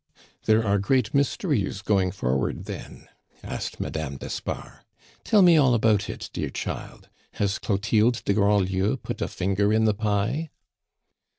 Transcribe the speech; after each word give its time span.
"There 0.45 0.65
are 0.65 0.79
great 0.79 1.13
mysteries 1.13 1.83
going 1.83 2.09
forward 2.09 2.65
then?" 2.65 3.07
asked 3.43 3.79
Madame 3.79 4.17
d'Espard. 4.17 4.79
"Tell 5.23 5.43
me 5.43 5.57
all 5.57 5.75
about 5.75 6.09
it, 6.09 6.31
dear 6.33 6.49
child. 6.49 7.07
Has 7.33 7.59
Clotilde 7.59 8.23
de 8.25 8.33
Grandlieu 8.33 8.97
put 8.97 9.21
a 9.21 9.27
finger 9.27 9.71
in 9.71 9.85
the 9.85 9.93
pie?" 9.93 10.49